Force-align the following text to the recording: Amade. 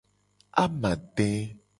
Amade. 0.63 1.31